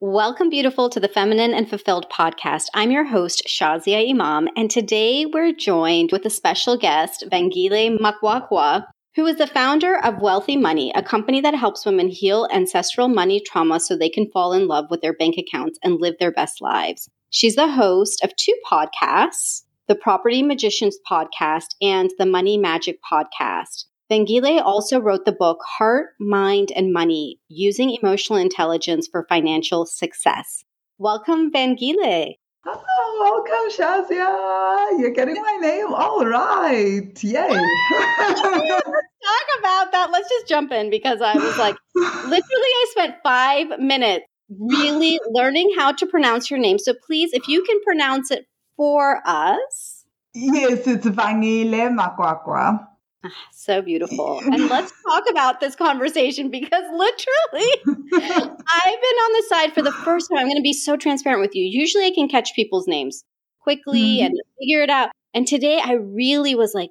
[0.00, 2.66] Welcome, beautiful, to the Feminine and Fulfilled podcast.
[2.72, 8.84] I'm your host, Shazia Imam, and today we're joined with a special guest, Vangile Makwakwa,
[9.16, 13.40] who is the founder of Wealthy Money, a company that helps women heal ancestral money
[13.40, 16.60] trauma so they can fall in love with their bank accounts and live their best
[16.60, 17.10] lives.
[17.30, 23.86] She's the host of two podcasts, the Property Magicians podcast and the Money Magic podcast.
[24.10, 30.64] Vangile also wrote the book Heart, Mind, and Money Using Emotional Intelligence for Financial Success.
[30.96, 32.36] Welcome, Vangile.
[32.66, 34.98] Oh, welcome, Shazia.
[34.98, 37.22] You're getting my name all right.
[37.22, 37.48] Yay.
[37.48, 40.08] Let's talk about that.
[40.10, 45.74] Let's just jump in because I was like, literally, I spent five minutes really learning
[45.76, 46.78] how to pronounce your name.
[46.78, 50.06] So please, if you can pronounce it for us.
[50.32, 52.87] Yes, it's Vangile Makwakwa.
[53.24, 54.40] Ah, so beautiful.
[54.40, 59.92] And let's talk about this conversation because literally, I've been on the side for the
[59.92, 60.38] first time.
[60.38, 61.64] I'm going to be so transparent with you.
[61.64, 63.24] Usually, I can catch people's names
[63.60, 64.26] quickly mm-hmm.
[64.26, 65.10] and figure it out.
[65.34, 66.90] And today, I really was like,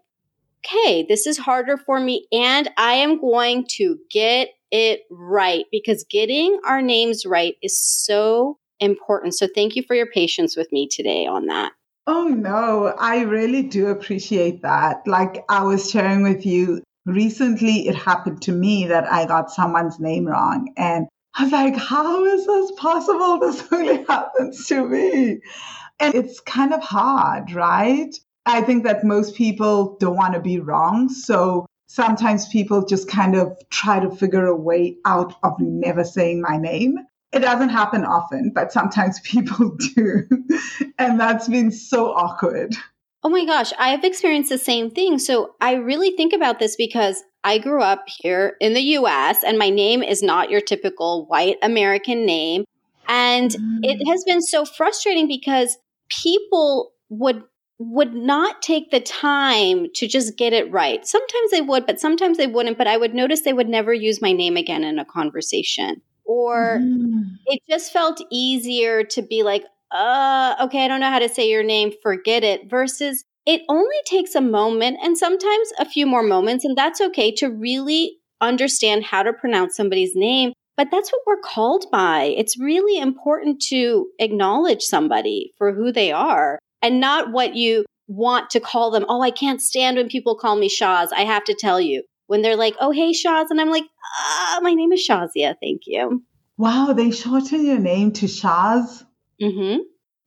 [0.65, 2.27] okay, this is harder for me.
[2.31, 8.57] And I am going to get it right because getting our names right is so
[8.81, 9.33] important.
[9.35, 11.71] So, thank you for your patience with me today on that.
[12.09, 15.05] Oh, no, I really do appreciate that.
[15.05, 19.99] Like I was sharing with you recently, it happened to me that I got someone's
[19.99, 20.73] name wrong.
[20.77, 23.39] And I was like, how is this possible?
[23.41, 25.39] This only happens to me.
[25.99, 28.16] And it's kind of hard, right?
[28.45, 31.09] I think that most people don't want to be wrong.
[31.09, 36.42] So sometimes people just kind of try to figure a way out of never saying
[36.42, 36.99] my name.
[37.38, 40.27] It doesn't happen often, but sometimes people do.
[40.97, 42.75] and that's been so awkward.
[43.23, 45.19] Oh my gosh, I've experienced the same thing.
[45.19, 49.59] So I really think about this because I grew up here in the US and
[49.59, 52.65] my name is not your typical white American name.
[53.08, 53.80] And mm.
[53.83, 55.77] it has been so frustrating because
[56.09, 57.43] people would
[57.80, 61.05] would not take the time to just get it right.
[61.05, 62.80] Sometimes they would, but sometimes they wouldn't.
[62.80, 66.80] But I would notice they would never use my name again in a conversation or
[66.82, 67.23] mm.
[67.48, 71.49] it just felt easier to be like, uh, okay, I don't know how to say
[71.49, 76.23] your name, forget it, versus it only takes a moment and sometimes a few more
[76.23, 80.52] moments, and that's okay to really understand how to pronounce somebody's name.
[80.76, 82.36] But that's what we're called by.
[82.37, 88.52] It's really important to acknowledge somebody for who they are and not what you want
[88.52, 89.05] to call them.
[89.10, 91.08] Oh, I can't stand when people call me Shaz.
[91.11, 93.48] I have to tell you when they're like, oh, hey, Shaz.
[93.49, 93.86] And I'm like,
[94.20, 95.55] ah, my name is Shazia.
[95.61, 96.23] Thank you.
[96.58, 99.04] Wow, they shorten your name to Shaz?
[99.42, 99.82] Mm-hmm.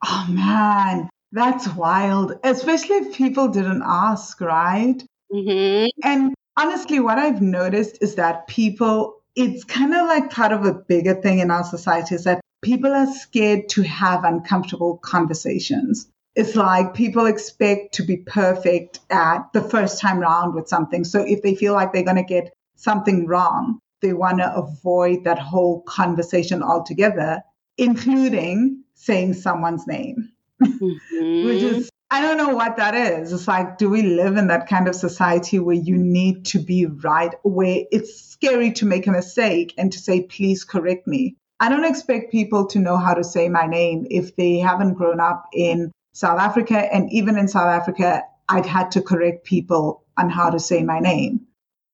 [0.06, 1.08] Oh, man.
[1.32, 5.00] That's wild, especially if people didn't ask, right?
[5.32, 5.86] Mm-hmm.
[6.02, 10.74] And honestly, what I've noticed is that people, it's kind of like part of a
[10.74, 16.54] bigger thing in our society is that people are scared to have uncomfortable conversations it's
[16.54, 21.04] like people expect to be perfect at the first time round with something.
[21.04, 25.24] So if they feel like they're going to get something wrong, they want to avoid
[25.24, 27.42] that whole conversation altogether,
[27.76, 30.30] including saying someone's name,
[30.62, 31.46] mm-hmm.
[31.46, 33.32] which is, I don't know what that is.
[33.32, 36.86] It's like, do we live in that kind of society where you need to be
[36.86, 41.36] right, where it's scary to make a mistake and to say, please correct me?
[41.58, 45.20] I don't expect people to know how to say my name if they haven't grown
[45.20, 46.76] up in South Africa.
[46.76, 50.98] And even in South Africa, I've had to correct people on how to say my
[50.98, 51.46] name.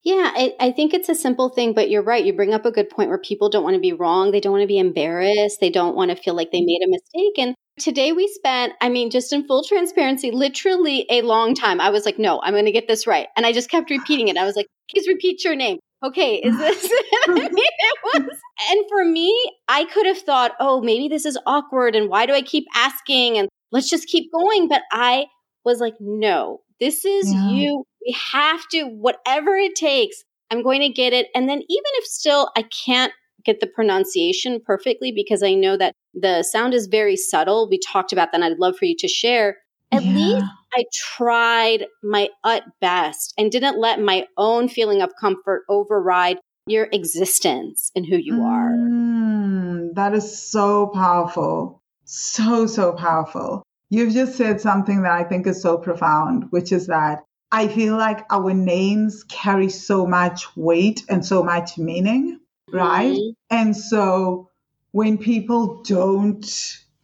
[0.03, 2.25] Yeah, I, I, think it's a simple thing, but you're right.
[2.25, 4.31] You bring up a good point where people don't want to be wrong.
[4.31, 5.59] They don't want to be embarrassed.
[5.61, 7.39] They don't want to feel like they made a mistake.
[7.39, 11.81] And today we spent, I mean, just in full transparency, literally a long time.
[11.81, 13.27] I was like, no, I'm going to get this right.
[13.37, 14.37] And I just kept repeating it.
[14.37, 15.79] I was like, please repeat your name.
[16.05, 16.85] Okay, is this?
[17.29, 18.23] I mean, it was,
[18.71, 19.35] and for me,
[19.67, 21.97] I could have thought, oh, maybe this is awkward.
[21.97, 23.39] And why do I keep asking?
[23.39, 24.69] And let's just keep going.
[24.69, 25.27] But I
[25.65, 27.51] was like, no, this is yeah.
[27.51, 27.85] you.
[28.05, 31.27] We have to, whatever it takes, I'm going to get it.
[31.35, 33.13] And then even if still I can't
[33.45, 37.69] get the pronunciation perfectly because I know that the sound is very subtle.
[37.69, 39.59] We talked about that and I'd love for you to share.
[39.93, 40.15] At yeah.
[40.15, 40.47] least
[40.77, 46.89] I tried my ut best and didn't let my own feeling of comfort override your
[46.93, 49.95] existence and who you mm, are.
[49.95, 53.63] That is so powerful so, so powerful.
[53.91, 57.97] You've just said something that I think is so profound, which is that I feel
[57.97, 62.41] like our names carry so much weight and so much meaning,
[62.73, 63.13] right?
[63.13, 63.31] Mm-hmm.
[63.51, 64.51] And so
[64.91, 66.45] when people don't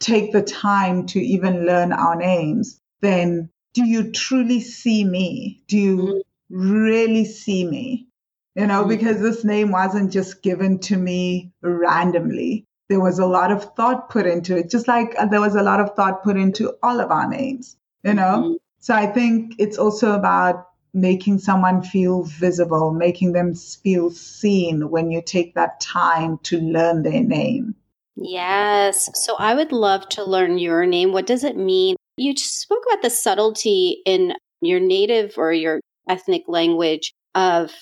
[0.00, 5.62] take the time to even learn our names, then do you truly see me?
[5.68, 6.70] Do you mm-hmm.
[6.70, 8.08] really see me?
[8.54, 8.88] You know, mm-hmm.
[8.88, 14.10] because this name wasn't just given to me randomly there was a lot of thought
[14.10, 17.10] put into it, just like there was a lot of thought put into all of
[17.10, 17.74] our names,
[18.04, 18.36] you know?
[18.36, 18.54] Mm-hmm.
[18.80, 25.10] So I think it's also about making someone feel visible, making them feel seen when
[25.10, 27.74] you take that time to learn their name.
[28.14, 29.08] Yes.
[29.14, 31.12] So I would love to learn your name.
[31.12, 31.96] What does it mean?
[32.18, 35.80] You spoke about the subtlety in your native or your
[36.10, 37.72] ethnic language of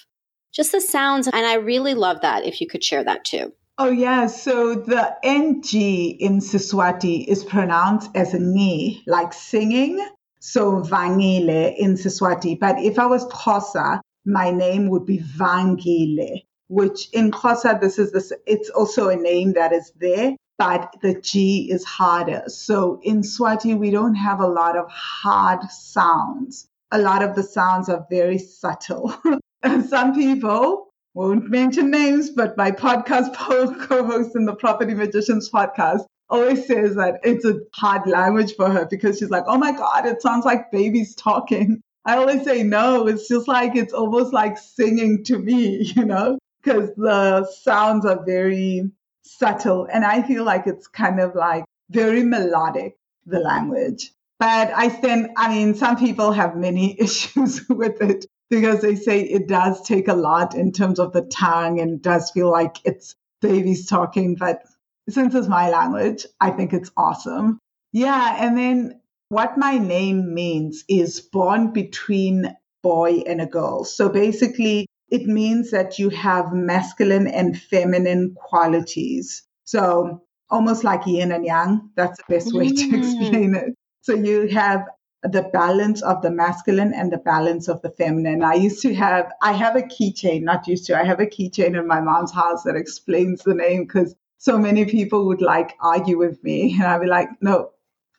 [0.52, 1.26] just the sounds.
[1.26, 3.52] And I really love that if you could share that too.
[3.82, 4.26] Oh, yeah.
[4.26, 5.72] So the NG
[6.20, 10.06] in Siswati is pronounced as a ni, like singing.
[10.38, 12.60] So Vangile in Siswati.
[12.60, 18.12] But if I was Xhosa, my name would be Vangile, which in Xhosa, this is
[18.12, 22.42] this, it's also a name that is there, but the G is harder.
[22.48, 26.68] So in Swati, we don't have a lot of hard sounds.
[26.90, 29.14] A lot of the sounds are very subtle.
[29.62, 33.34] And some people won't mention names, but my podcast
[33.88, 38.86] co-host in the Property Magicians podcast always says that it's a hard language for her
[38.86, 41.82] because she's like, oh my God, it sounds like babies talking.
[42.04, 46.38] I always say, no, it's just like, it's almost like singing to me, you know,
[46.62, 48.90] because the sounds are very
[49.22, 49.88] subtle.
[49.92, 52.96] And I feel like it's kind of like very melodic,
[53.26, 54.12] the language.
[54.38, 59.20] But I stand, I mean, some people have many issues with it because they say
[59.20, 63.14] it does take a lot in terms of the tongue and does feel like it's
[63.40, 64.34] babies talking.
[64.34, 64.62] But
[65.08, 67.58] since it's my language, I think it's awesome.
[67.92, 68.36] Yeah.
[68.44, 73.84] And then what my name means is born between boy and a girl.
[73.84, 79.42] So basically, it means that you have masculine and feminine qualities.
[79.64, 81.90] So almost like yin and yang.
[81.96, 82.98] That's the best way to mm.
[82.98, 83.74] explain it.
[84.02, 84.86] So you have
[85.22, 88.42] the balance of the masculine and the balance of the feminine.
[88.42, 91.78] I used to have, I have a keychain, not used to, I have a keychain
[91.78, 96.16] in my mom's house that explains the name because so many people would like argue
[96.16, 96.74] with me.
[96.74, 97.70] And I'd be like, no,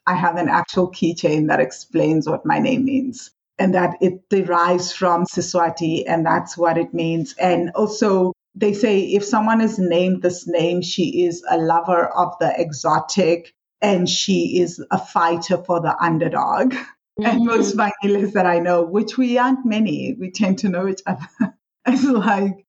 [0.06, 4.92] I have an actual keychain that explains what my name means and that it derives
[4.92, 7.36] from Siswati and that's what it means.
[7.40, 12.34] And also, they say if someone is named this name, she is a lover of
[12.40, 16.76] the exotic and she is a fighter for the underdog.
[17.20, 17.30] Mm-hmm.
[17.30, 21.02] And most Vangilis that I know, which we aren't many, we tend to know each
[21.06, 21.28] other.
[21.86, 22.66] it's like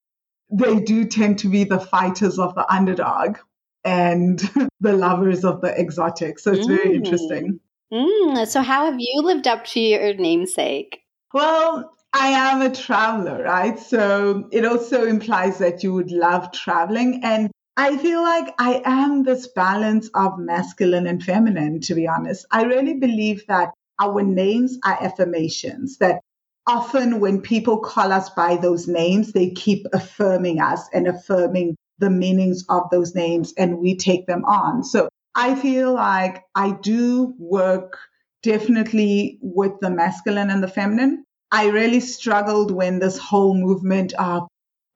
[0.51, 3.39] they do tend to be the fighters of the underdog
[3.85, 4.41] and
[4.81, 6.41] the lovers of the exotic.
[6.41, 6.95] So it's very mm.
[6.97, 7.61] interesting.
[7.93, 8.47] Mm.
[8.49, 11.03] So, how have you lived up to your namesake?
[11.33, 13.79] Well, I am a traveler, right?
[13.79, 17.21] So it also implies that you would love traveling.
[17.23, 22.45] And I feel like I am this balance of masculine and feminine, to be honest.
[22.51, 26.21] I really believe that our names are affirmations, that
[26.67, 32.11] often when people call us by those names, they keep affirming us and affirming the
[32.11, 34.85] meanings of those names, and we take them on.
[34.85, 37.99] So I feel like I do work
[38.43, 41.25] definitely with the masculine and the feminine.
[41.51, 44.47] I really struggled when this whole movement of,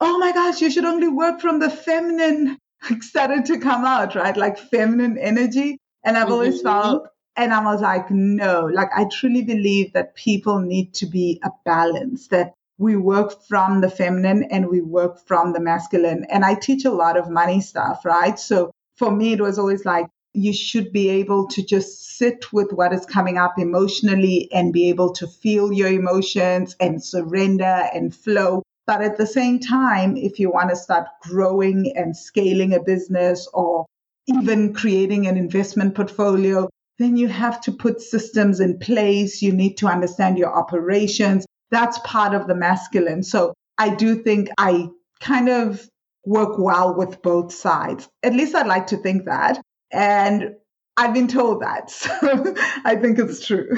[0.00, 2.58] oh my gosh, you should only work from the feminine
[3.00, 4.36] started to come out, right?
[4.36, 5.78] Like feminine energy.
[6.04, 6.32] And I've mm-hmm.
[6.32, 11.06] always felt, and I was like, no, like I truly believe that people need to
[11.06, 16.26] be a balance, that we work from the feminine and we work from the masculine.
[16.30, 18.38] And I teach a lot of money stuff, right?
[18.38, 22.70] So for me, it was always like, you should be able to just sit with
[22.70, 28.14] what is coming up emotionally and be able to feel your emotions and surrender and
[28.14, 32.82] flow but at the same time, if you want to start growing and scaling a
[32.82, 33.86] business or
[34.28, 39.42] even creating an investment portfolio, then you have to put systems in place.
[39.42, 41.44] You need to understand your operations.
[41.70, 43.22] That's part of the masculine.
[43.22, 44.88] So I do think I
[45.20, 45.86] kind of
[46.24, 48.08] work well with both sides.
[48.22, 49.60] At least I'd like to think that.
[49.92, 50.54] And
[50.96, 51.90] I've been told that.
[51.90, 53.76] So I think it's true.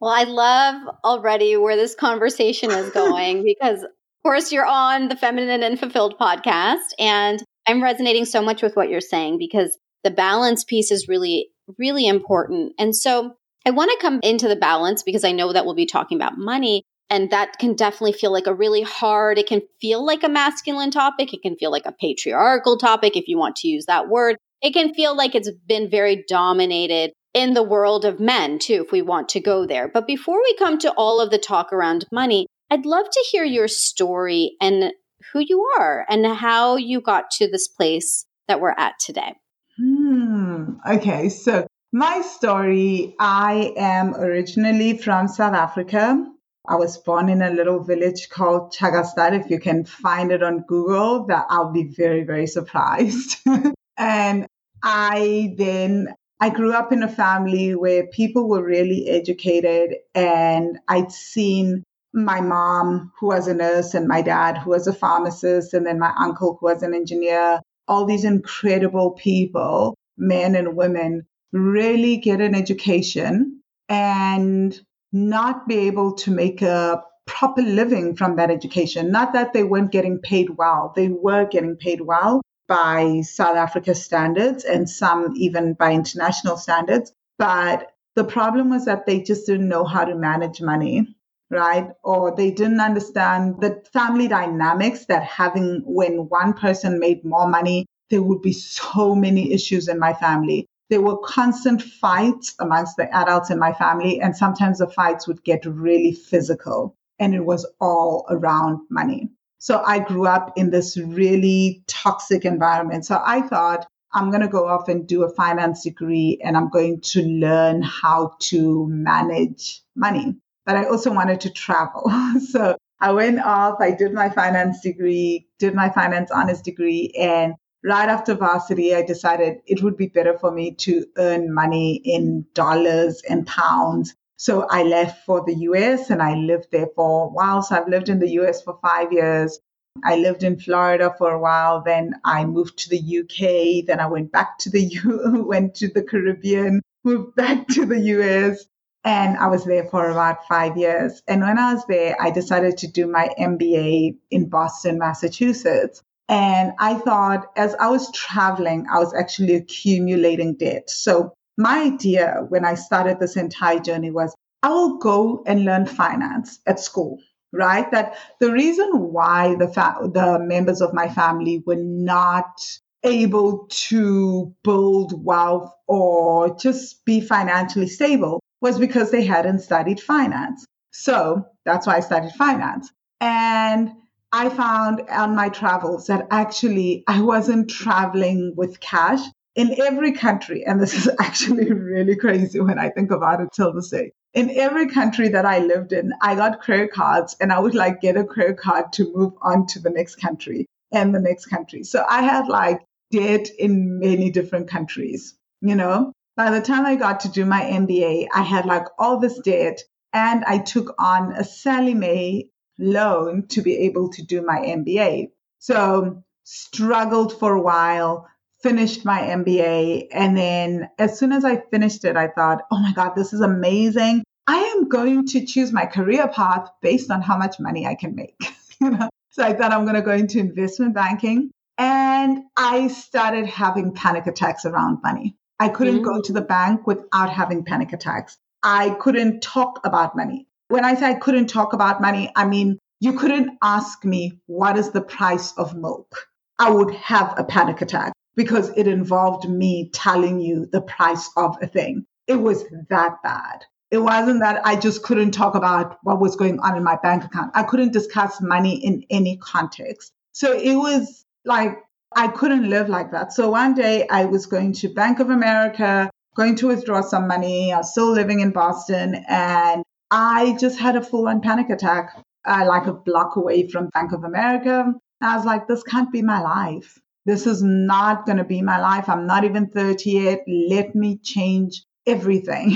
[0.00, 3.84] Well, I love already where this conversation is going because
[4.20, 8.76] of course, you're on the Feminine and Fulfilled podcast, and I'm resonating so much with
[8.76, 11.48] what you're saying because the balance piece is really,
[11.78, 12.74] really important.
[12.78, 13.32] And so
[13.66, 16.36] I want to come into the balance because I know that we'll be talking about
[16.36, 16.82] money.
[17.08, 20.90] And that can definitely feel like a really hard, it can feel like a masculine
[20.90, 21.32] topic.
[21.32, 24.36] It can feel like a patriarchal topic, if you want to use that word.
[24.60, 28.92] It can feel like it's been very dominated in the world of men, too, if
[28.92, 29.88] we want to go there.
[29.88, 33.44] But before we come to all of the talk around money, I'd love to hear
[33.44, 34.92] your story and
[35.32, 39.34] who you are and how you got to this place that we're at today.
[39.76, 40.74] Hmm.
[40.88, 41.28] Okay.
[41.28, 46.24] So, my story I am originally from South Africa.
[46.68, 49.32] I was born in a little village called Tjakastad.
[49.32, 53.38] If you can find it on Google, that I'll be very, very surprised.
[53.96, 54.46] and
[54.82, 61.12] I then I grew up in a family where people were really educated and I'd
[61.12, 61.82] seen
[62.12, 65.98] my mom who was a nurse and my dad who was a pharmacist and then
[65.98, 72.40] my uncle who was an engineer all these incredible people men and women really get
[72.40, 74.80] an education and
[75.12, 79.10] not be able to make a proper living from that education.
[79.10, 83.94] Not that they weren't getting paid well, they were getting paid well by South Africa
[83.94, 87.12] standards and some even by international standards.
[87.38, 91.16] But the problem was that they just didn't know how to manage money,
[91.50, 91.88] right?
[92.02, 97.86] Or they didn't understand the family dynamics that having when one person made more money,
[98.10, 103.08] there would be so many issues in my family there were constant fights amongst the
[103.16, 107.64] adults in my family, and sometimes the fights would get really physical, and it was
[107.80, 109.30] all around money.
[109.58, 113.06] So I grew up in this really toxic environment.
[113.06, 116.68] So I thought, I'm going to go off and do a finance degree and I'm
[116.68, 120.34] going to learn how to manage money.
[120.66, 122.10] But I also wanted to travel.
[122.50, 127.54] so I went off, I did my finance degree, did my finance honors degree, and
[127.84, 132.46] right after varsity, I decided it would be better for me to earn money in
[132.54, 134.14] dollars and pounds.
[134.36, 137.62] So I left for the US and I lived there for a while.
[137.62, 139.58] So I've lived in the US for five years.
[140.04, 141.82] I lived in Florida for a while.
[141.82, 143.86] Then I moved to the UK.
[143.86, 148.00] Then I went back to the U, went to the Caribbean, moved back to the
[148.16, 148.64] US.
[149.04, 151.22] And I was there for about five years.
[151.26, 156.02] And when I was there, I decided to do my MBA in Boston, Massachusetts.
[156.28, 160.90] And I thought as I was traveling, I was actually accumulating debt.
[160.90, 165.86] So my idea when I started this entire journey was I will go and learn
[165.86, 167.18] finance at school,
[167.52, 167.90] right?
[167.90, 172.60] That the reason why the fa- the members of my family were not
[173.02, 180.66] able to build wealth or just be financially stable was because they hadn't studied finance.
[180.92, 182.90] So that's why I studied finance.
[183.20, 183.92] And
[184.32, 189.20] I found on my travels that actually I wasn't traveling with cash
[189.56, 190.64] in every country.
[190.64, 194.12] And this is actually really crazy when I think about it till this day.
[194.32, 198.00] In every country that I lived in, I got credit cards and I would like
[198.00, 201.82] get a credit card to move on to the next country and the next country.
[201.82, 206.12] So I had like debt in many different countries, you know.
[206.36, 209.82] By the time I got to do my MBA, I had like all this debt
[210.12, 215.30] and I took on a Sallie Mae loan to be able to do my MBA.
[215.58, 218.26] So struggled for a while,
[218.62, 220.08] finished my MBA.
[220.12, 223.40] And then as soon as I finished it, I thought, oh my God, this is
[223.40, 224.24] amazing.
[224.46, 228.14] I am going to choose my career path based on how much money I can
[228.14, 228.36] make.
[229.32, 231.52] So I thought I'm going to go into investment banking.
[231.78, 235.36] And I started having panic attacks around money.
[235.60, 236.04] I couldn't mm.
[236.04, 238.38] go to the bank without having panic attacks.
[238.62, 240.46] I couldn't talk about money.
[240.68, 244.78] When I say I couldn't talk about money, I mean, you couldn't ask me, what
[244.78, 246.28] is the price of milk?
[246.58, 251.56] I would have a panic attack because it involved me telling you the price of
[251.60, 252.06] a thing.
[252.26, 253.64] It was that bad.
[253.90, 257.24] It wasn't that I just couldn't talk about what was going on in my bank
[257.24, 257.50] account.
[257.54, 260.12] I couldn't discuss money in any context.
[260.32, 261.78] So it was like
[262.14, 263.32] I couldn't live like that.
[263.32, 267.72] So one day I was going to Bank of America, going to withdraw some money.
[267.72, 272.16] I was still living in Boston and I just had a full on panic attack,
[272.44, 274.92] uh, like a block away from Bank of America.
[275.20, 276.98] I was like, this can't be my life.
[277.26, 279.08] This is not going to be my life.
[279.08, 280.40] I'm not even 30 yet.
[280.48, 282.74] Let me change everything.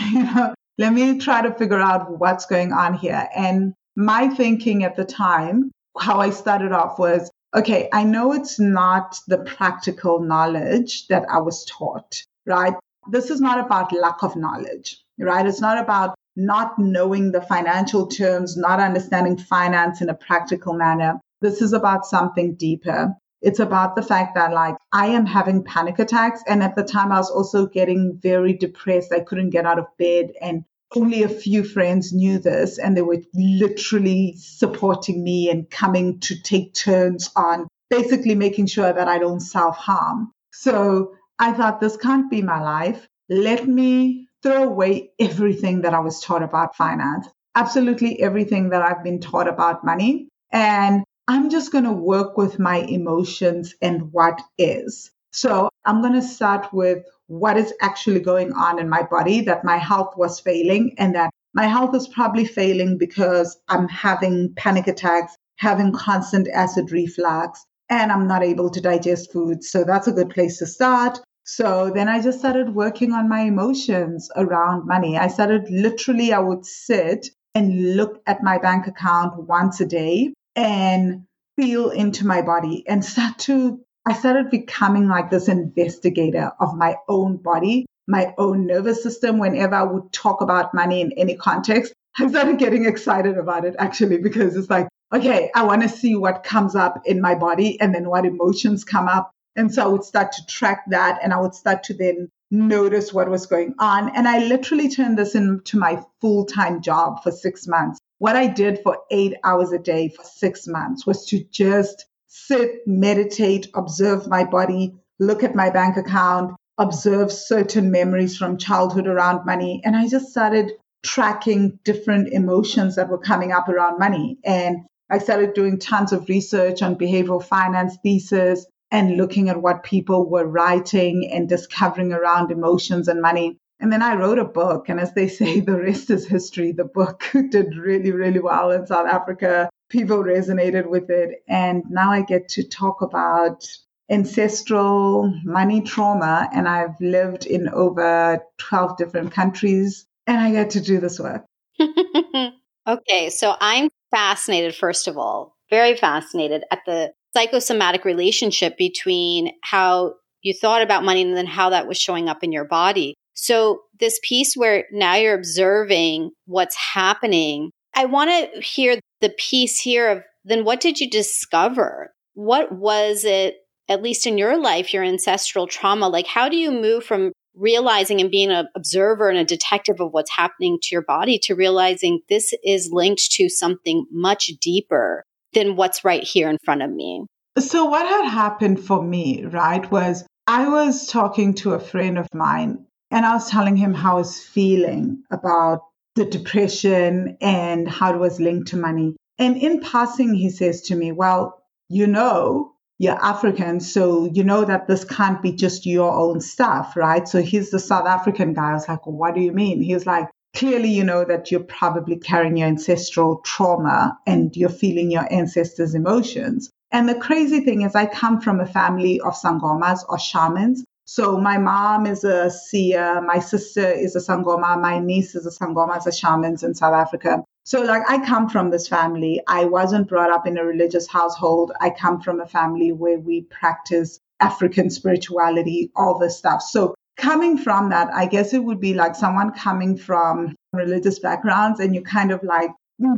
[0.78, 3.28] Let me try to figure out what's going on here.
[3.34, 8.58] And my thinking at the time, how I started off was, okay, I know it's
[8.58, 12.74] not the practical knowledge that I was taught, right?
[13.10, 15.46] This is not about lack of knowledge, right?
[15.46, 21.20] It's not about not knowing the financial terms, not understanding finance in a practical manner.
[21.40, 23.14] This is about something deeper.
[23.40, 26.42] It's about the fact that, like, I am having panic attacks.
[26.48, 29.12] And at the time, I was also getting very depressed.
[29.12, 30.32] I couldn't get out of bed.
[30.40, 32.78] And only a few friends knew this.
[32.78, 38.92] And they were literally supporting me and coming to take turns on basically making sure
[38.92, 40.32] that I don't self harm.
[40.52, 43.06] So I thought, this can't be my life.
[43.28, 49.02] Let me throw away everything that I was taught about finance, absolutely everything that I've
[49.02, 50.28] been taught about money.
[50.52, 55.10] And I'm just going to work with my emotions and what is.
[55.32, 59.64] So I'm going to start with what is actually going on in my body, that
[59.64, 64.86] my health was failing, and that my health is probably failing because I'm having panic
[64.86, 69.62] attacks, having constant acid reflux, and I'm not able to digest food.
[69.62, 71.20] So that's a good place to start.
[71.44, 75.18] So then I just started working on my emotions around money.
[75.18, 80.32] I started literally, I would sit and look at my bank account once a day
[80.56, 81.24] and
[81.56, 86.96] feel into my body and start to, I started becoming like this investigator of my
[87.08, 89.38] own body, my own nervous system.
[89.38, 93.74] Whenever I would talk about money in any context, I started getting excited about it
[93.78, 97.80] actually because it's like, okay, I want to see what comes up in my body
[97.80, 101.32] and then what emotions come up and so I would start to track that and
[101.32, 104.14] I would start to then notice what was going on.
[104.14, 107.98] And I literally turned this into my full time job for six months.
[108.18, 112.06] What I did for eight hours a day for six months was to just
[112.46, 119.06] sit, meditate, observe my body, look at my bank account, observe certain memories from childhood
[119.06, 119.80] around money.
[119.84, 120.72] And I just started
[121.04, 124.38] tracking different emotions that were coming up around money.
[124.44, 124.78] And
[125.10, 130.28] I started doing tons of research on behavioral finance thesis and looking at what people
[130.28, 133.58] were writing and discovering around emotions and money.
[133.80, 134.88] And then I wrote a book.
[134.88, 136.72] And as they say, the rest is history.
[136.72, 139.68] The book did really, really well in South Africa.
[139.94, 141.44] People resonated with it.
[141.46, 143.64] And now I get to talk about
[144.10, 146.48] ancestral money trauma.
[146.52, 150.04] And I've lived in over 12 different countries.
[150.26, 151.44] And I get to do this work.
[152.88, 153.30] okay.
[153.30, 160.54] So I'm fascinated, first of all, very fascinated at the psychosomatic relationship between how you
[160.54, 163.14] thought about money and then how that was showing up in your body.
[163.34, 169.80] So, this piece where now you're observing what's happening, I want to hear the piece
[169.80, 172.12] here of then what did you discover?
[172.34, 173.56] What was it,
[173.88, 176.08] at least in your life, your ancestral trauma?
[176.08, 180.12] Like, how do you move from realizing and being an observer and a detective of
[180.12, 185.76] what's happening to your body to realizing this is linked to something much deeper than
[185.76, 187.24] what's right here in front of me.
[187.58, 192.26] So, what had happened for me, right, was I was talking to a friend of
[192.34, 195.82] mine and I was telling him how I was feeling about
[196.14, 199.16] the depression and how it was linked to money.
[199.38, 204.64] And in passing, he says to me, Well, you know, you're African, so you know
[204.64, 207.26] that this can't be just your own stuff, right?
[207.26, 208.70] So he's the South African guy.
[208.70, 209.82] I was like, well, What do you mean?
[209.82, 214.68] He was like, clearly you know that you're probably carrying your ancestral trauma and you're
[214.68, 216.70] feeling your ancestors' emotions.
[216.92, 220.84] And the crazy thing is, I come from a family of sangomas or shamans.
[221.16, 225.50] So my mom is a seer, my sister is a sangoma, my niece is a
[225.50, 227.44] sangoma, as a shamans in South Africa.
[227.62, 229.40] So like I come from this family.
[229.46, 231.70] I wasn't brought up in a religious household.
[231.80, 236.62] I come from a family where we practice African spirituality, all this stuff.
[236.62, 241.78] So coming from that, I guess it would be like someone coming from religious backgrounds
[241.78, 242.70] and you kind of like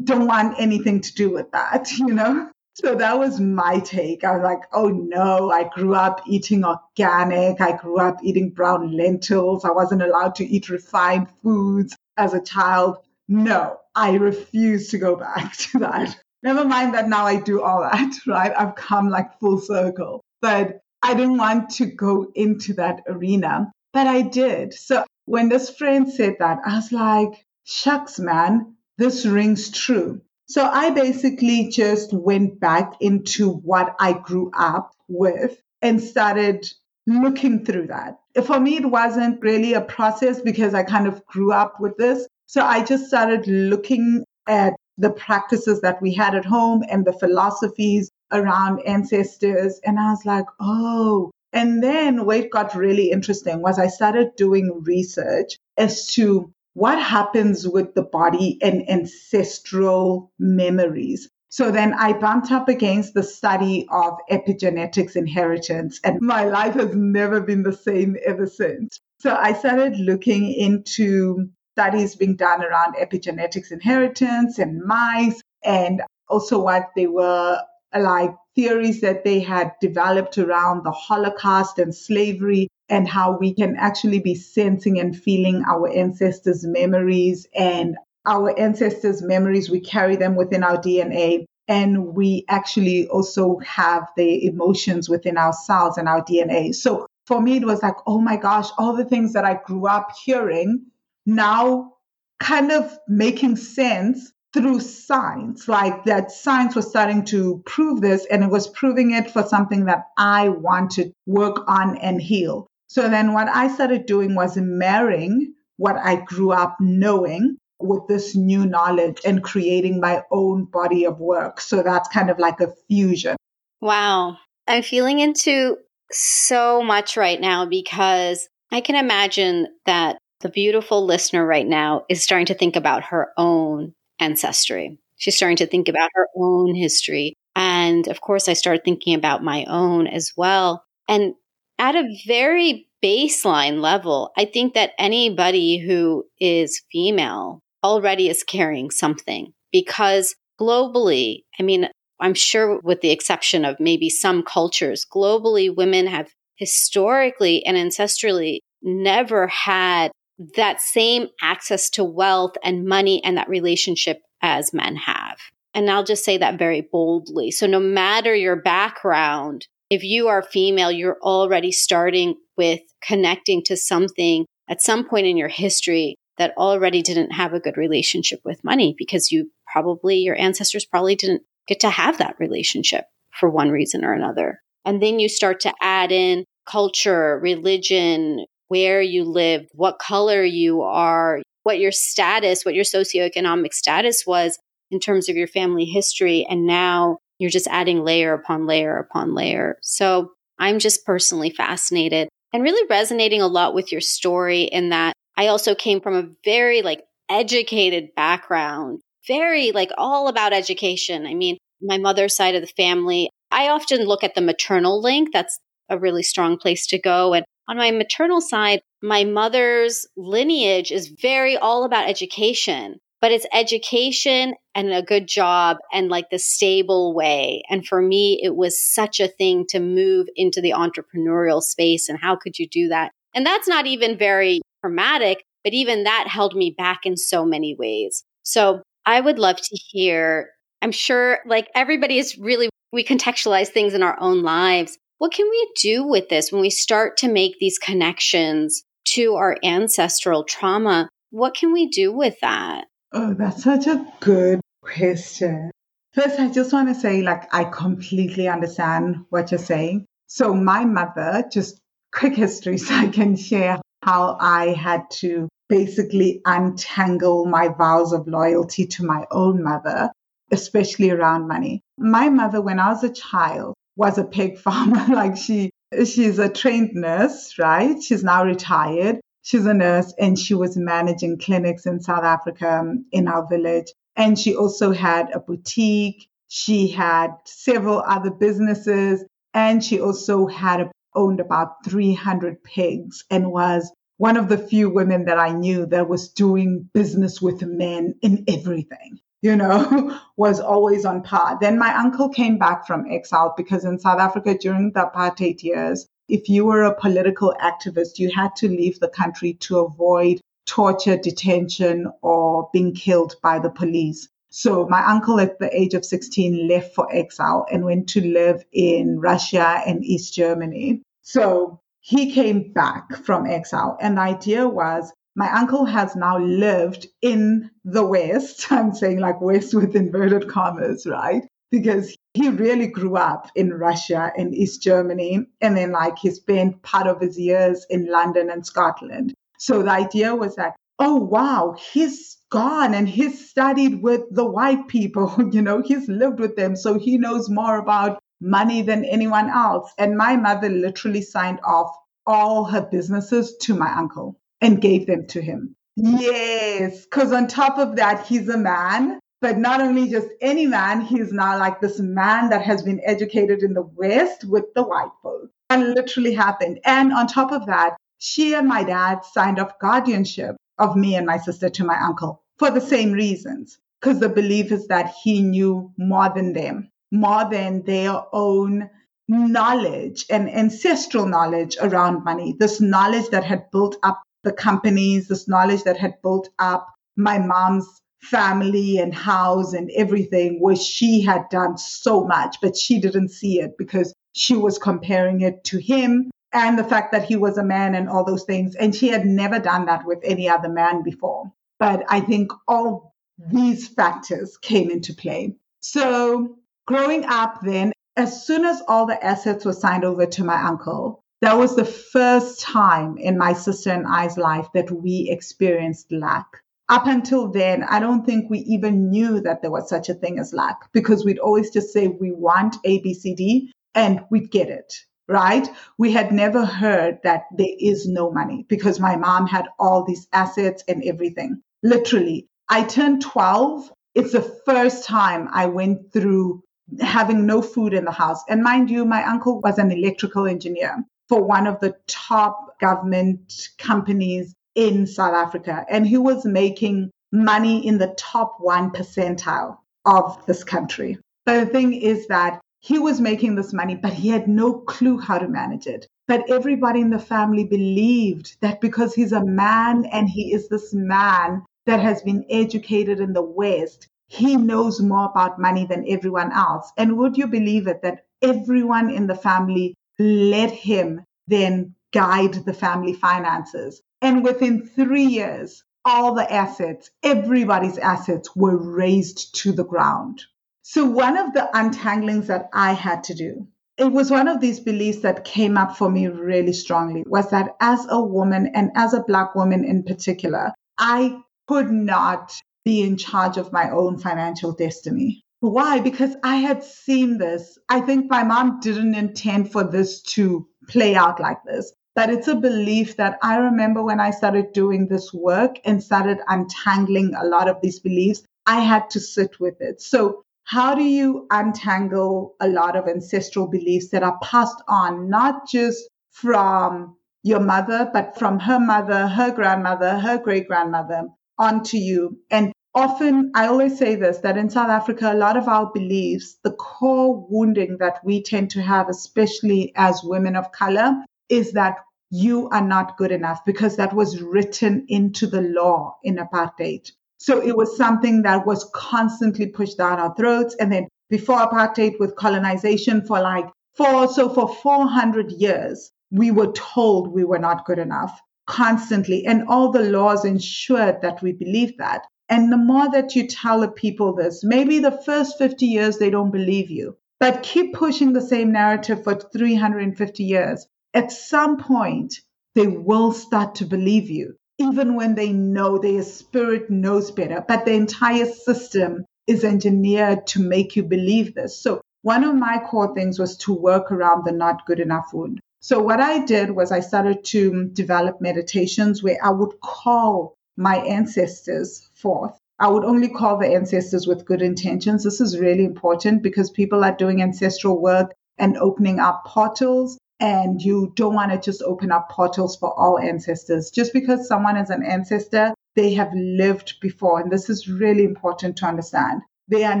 [0.04, 2.50] don't want anything to do with that, you know?
[2.76, 4.22] So that was my take.
[4.22, 7.58] I was like, oh no, I grew up eating organic.
[7.58, 9.64] I grew up eating brown lentils.
[9.64, 12.98] I wasn't allowed to eat refined foods as a child.
[13.28, 16.18] No, I refuse to go back to that.
[16.42, 18.52] Never mind that now I do all that, right?
[18.54, 20.20] I've come like full circle.
[20.42, 23.72] But I didn't want to go into that arena.
[23.94, 24.74] But I did.
[24.74, 30.20] So when this friend said that, I was like, shucks, man, this rings true.
[30.46, 36.66] So I basically just went back into what I grew up with and started
[37.06, 38.18] looking through that.
[38.44, 42.26] For me, it wasn't really a process because I kind of grew up with this.
[42.46, 47.12] So I just started looking at the practices that we had at home and the
[47.12, 49.80] philosophies around ancestors.
[49.84, 54.36] And I was like, oh, and then where it got really interesting was I started
[54.36, 61.26] doing research as to what happens with the body and ancestral memories.
[61.48, 66.94] So then I bumped up against the study of epigenetics inheritance, and my life has
[66.94, 69.00] never been the same ever since.
[69.20, 76.62] So I started looking into studies being done around epigenetics inheritance and mice, and also
[76.62, 77.58] what they were
[77.98, 83.76] like theories that they had developed around the Holocaust and slavery and how we can
[83.76, 87.96] actually be sensing and feeling our ancestors' memories and
[88.26, 91.44] our ancestors' memories, we carry them within our DNA.
[91.68, 96.74] And we actually also have the emotions within ourselves and our DNA.
[96.74, 99.86] So for me, it was like, oh my gosh, all the things that I grew
[99.86, 100.86] up hearing
[101.24, 101.94] now
[102.38, 108.42] kind of making sense through science, like that science was starting to prove this and
[108.42, 112.66] it was proving it for something that I want to work on and heal.
[112.88, 118.34] So then what I started doing was marrying what I grew up knowing with this
[118.34, 121.60] new knowledge and creating my own body of work.
[121.60, 123.36] So that's kind of like a fusion.
[123.80, 124.38] Wow.
[124.66, 125.76] I'm feeling into
[126.10, 132.22] so much right now because I can imagine that the beautiful listener right now is
[132.22, 134.98] starting to think about her own ancestry.
[135.16, 137.34] She's starting to think about her own history.
[137.54, 140.84] And of course, I started thinking about my own as well.
[141.08, 141.34] And
[141.78, 148.90] at a very baseline level, I think that anybody who is female already is carrying
[148.90, 151.88] something because globally, I mean,
[152.20, 158.60] I'm sure with the exception of maybe some cultures, globally, women have historically and ancestrally
[158.82, 160.10] never had
[160.56, 165.38] that same access to wealth and money and that relationship as men have.
[165.74, 167.50] And I'll just say that very boldly.
[167.50, 173.76] So, no matter your background, if you are female, you're already starting with connecting to
[173.76, 178.64] something at some point in your history that already didn't have a good relationship with
[178.64, 183.04] money because you probably, your ancestors probably didn't get to have that relationship
[183.38, 184.60] for one reason or another.
[184.84, 190.82] And then you start to add in culture, religion, where you live, what color you
[190.82, 194.58] are, what your status, what your socioeconomic status was
[194.90, 196.46] in terms of your family history.
[196.48, 199.78] And now you're just adding layer upon layer upon layer.
[199.82, 205.12] So I'm just personally fascinated and really resonating a lot with your story in that
[205.36, 211.26] I also came from a very like educated background, very like all about education.
[211.26, 215.30] I mean, my mother's side of the family, I often look at the maternal link.
[215.32, 217.34] That's a really strong place to go.
[217.34, 223.46] And on my maternal side, my mother's lineage is very all about education, but it's
[223.52, 227.62] education and a good job and like the stable way.
[227.70, 232.08] And for me, it was such a thing to move into the entrepreneurial space.
[232.08, 233.10] And how could you do that?
[233.34, 237.74] And that's not even very traumatic, but even that held me back in so many
[237.74, 238.22] ways.
[238.42, 240.50] So I would love to hear.
[240.82, 244.98] I'm sure like everybody is really, we contextualize things in our own lives.
[245.18, 248.82] What can we do with this when we start to make these connections
[249.14, 251.08] to our ancestral trauma?
[251.30, 252.84] What can we do with that?
[253.18, 255.70] Oh, that's such a good question.
[256.12, 260.04] First, I just want to say, like, I completely understand what you're saying.
[260.26, 261.80] So, my mother, just
[262.12, 268.28] quick history so I can share how I had to basically untangle my vows of
[268.28, 270.10] loyalty to my own mother,
[270.52, 271.80] especially around money.
[271.96, 275.06] My mother, when I was a child, was a pig farmer.
[275.14, 275.70] like she,
[276.04, 277.96] she's a trained nurse, right?
[278.02, 279.20] She's now retired.
[279.46, 283.92] She's a nurse and she was managing clinics in South Africa um, in our village.
[284.16, 286.28] And she also had a boutique.
[286.48, 293.92] She had several other businesses and she also had owned about 300 pigs and was
[294.16, 298.46] one of the few women that I knew that was doing business with men in
[298.48, 301.56] everything you know, was always on par.
[301.60, 306.08] Then my uncle came back from exile because in South Africa during the apartheid years,
[306.28, 311.16] if you were a political activist, you had to leave the country to avoid torture,
[311.16, 314.28] detention, or being killed by the police.
[314.50, 318.64] So my uncle at the age of 16 left for exile and went to live
[318.72, 321.02] in Russia and East Germany.
[321.22, 323.98] So he came back from exile.
[324.00, 328.66] And the idea was my uncle has now lived in the West.
[328.72, 331.42] I'm saying like West with inverted commas, right?
[331.70, 335.46] Because he really grew up in Russia and East Germany.
[335.60, 339.34] And then like he spent part of his years in London and Scotland.
[339.58, 344.86] So the idea was that, oh, wow, he's gone and he's studied with the white
[344.88, 345.34] people.
[345.52, 346.76] You know, he's lived with them.
[346.76, 349.90] So he knows more about money than anyone else.
[349.96, 351.96] And my mother literally signed off
[352.26, 355.74] all her businesses to my uncle and gave them to him.
[355.96, 361.00] Yes, because on top of that, he's a man, but not only just any man,
[361.00, 365.12] he's now like this man that has been educated in the West with the white
[365.22, 365.48] folk.
[365.70, 366.80] And literally happened.
[366.84, 371.24] And on top of that, she and my dad signed off guardianship of me and
[371.24, 373.78] my sister to my uncle for the same reasons.
[374.00, 378.90] Because the belief is that he knew more than them, more than their own
[379.28, 385.46] knowledge and ancestral knowledge around money, this knowledge that had built up the companies, this
[385.46, 391.48] knowledge that had built up my mom's family and house and everything, where she had
[391.50, 396.30] done so much, but she didn't see it because she was comparing it to him
[396.52, 398.74] and the fact that he was a man and all those things.
[398.74, 401.52] And she had never done that with any other man before.
[401.78, 405.56] But I think all these factors came into play.
[405.80, 410.62] So growing up then, as soon as all the assets were signed over to my
[410.62, 416.10] uncle, that was the first time in my sister and I's life that we experienced
[416.10, 416.46] lack.
[416.88, 420.38] Up until then, I don't think we even knew that there was such a thing
[420.38, 424.94] as lack because we'd always just say we want ABCD and we'd get it.
[425.28, 425.68] right?
[425.98, 430.28] We had never heard that there is no money because my mom had all these
[430.32, 431.60] assets and everything.
[431.82, 433.90] Literally, I turned 12.
[434.14, 436.62] It's the first time I went through
[437.00, 438.42] having no food in the house.
[438.48, 443.52] And mind you, my uncle was an electrical engineer for one of the top government
[443.78, 445.84] companies in South Africa.
[445.90, 451.18] And he was making money in the top one percentile of this country.
[451.44, 455.18] But the thing is that he was making this money, but he had no clue
[455.18, 456.06] how to manage it.
[456.28, 460.92] But everybody in the family believed that because he's a man and he is this
[460.92, 466.52] man that has been educated in the West, he knows more about money than everyone
[466.52, 466.92] else.
[466.96, 472.74] And would you believe it that everyone in the family let him then guide the
[472.74, 474.02] family finances?
[474.22, 480.42] And within three years, all the assets, everybody's assets were razed to the ground.
[480.82, 483.66] So, one of the untanglings that I had to do,
[483.98, 487.76] it was one of these beliefs that came up for me really strongly was that
[487.80, 492.52] as a woman and as a Black woman in particular, I could not
[492.84, 495.42] be in charge of my own financial destiny.
[495.60, 495.98] Why?
[495.98, 497.78] Because I had seen this.
[497.88, 501.92] I think my mom didn't intend for this to play out like this.
[502.16, 506.38] But it's a belief that I remember when I started doing this work and started
[506.48, 510.00] untangling a lot of these beliefs, I had to sit with it.
[510.00, 515.68] So, how do you untangle a lot of ancestral beliefs that are passed on, not
[515.68, 522.40] just from your mother, but from her mother, her grandmother, her great grandmother onto you?
[522.50, 526.56] And often I always say this that in South Africa, a lot of our beliefs,
[526.64, 531.14] the core wounding that we tend to have, especially as women of color,
[531.48, 531.96] is that
[532.30, 537.10] you are not good enough because that was written into the law in apartheid.
[537.38, 540.74] So it was something that was constantly pushed down our throats.
[540.80, 546.72] And then before apartheid with colonization for like four, so for 400 years, we were
[546.72, 549.46] told we were not good enough constantly.
[549.46, 552.26] And all the laws ensured that we believed that.
[552.48, 556.30] And the more that you tell the people this, maybe the first 50 years they
[556.30, 560.86] don't believe you, but keep pushing the same narrative for 350 years.
[561.16, 562.42] At some point,
[562.74, 567.64] they will start to believe you, even when they know their spirit knows better.
[567.66, 571.80] But the entire system is engineered to make you believe this.
[571.80, 575.58] So, one of my core things was to work around the not good enough wound.
[575.80, 580.98] So, what I did was I started to develop meditations where I would call my
[580.98, 582.58] ancestors forth.
[582.78, 585.24] I would only call the ancestors with good intentions.
[585.24, 590.18] This is really important because people are doing ancestral work and opening up portals.
[590.38, 593.90] And you don't want to just open up portals for all ancestors.
[593.90, 597.40] Just because someone is an ancestor, they have lived before.
[597.40, 599.42] And this is really important to understand.
[599.68, 600.00] They are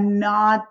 [0.00, 0.66] not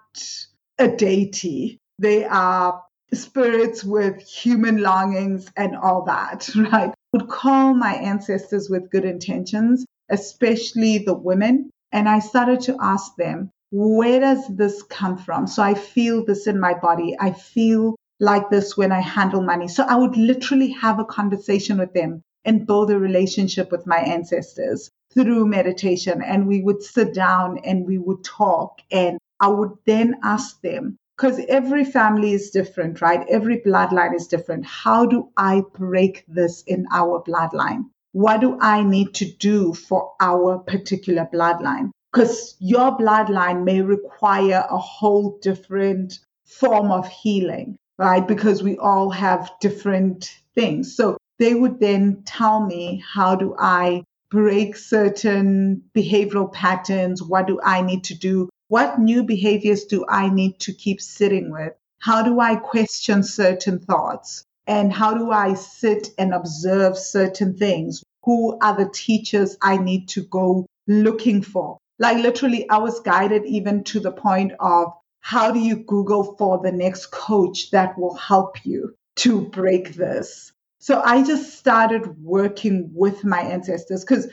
[0.77, 6.91] a deity, they are spirits with human longings and all that, right?
[6.91, 11.69] I would call my ancestors with good intentions especially the women.
[11.91, 15.47] And I started to ask them, where does this come from?
[15.47, 17.15] So I feel this in my body.
[17.19, 19.67] I feel like this when I handle money.
[19.67, 23.97] So I would literally have a conversation with them and build a relationship with my
[23.97, 26.21] ancestors through meditation.
[26.21, 28.79] And we would sit down and we would talk.
[28.91, 33.25] And I would then ask them, because every family is different, right?
[33.29, 34.65] Every bloodline is different.
[34.65, 37.85] How do I break this in our bloodline?
[38.15, 41.91] what do I need to do for our particular bloodline?
[42.13, 48.27] Because your bloodline may require a whole different form of healing, right?
[48.27, 50.95] Because we all have different things.
[50.95, 57.21] So they would then tell me, how do I break certain behavioral patterns?
[57.21, 58.49] What do I need to do?
[58.67, 61.73] What new behaviors do I need to keep sitting with?
[61.99, 64.43] How do I question certain thoughts?
[64.67, 68.03] And how do I sit and observe certain things?
[68.23, 71.77] Who are the teachers I need to go looking for?
[71.99, 74.93] Like literally, I was guided even to the point of
[75.25, 80.53] how do you Google for the next coach that will help you to break this?
[80.77, 84.27] So I just started working with my ancestors because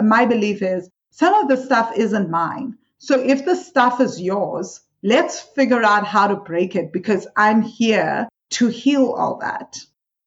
[0.00, 2.78] my belief is some of the stuff isn't mine.
[2.98, 7.62] So if the stuff is yours, let's figure out how to break it because I'm
[7.62, 9.76] here to heal all that.